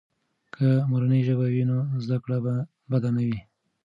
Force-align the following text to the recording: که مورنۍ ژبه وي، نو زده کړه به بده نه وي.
که 0.53 0.67
مورنۍ 0.89 1.21
ژبه 1.27 1.47
وي، 1.53 1.63
نو 1.71 1.77
زده 2.03 2.17
کړه 2.23 2.37
به 2.45 2.53
بده 2.91 3.09
نه 3.15 3.23
وي. 3.27 3.39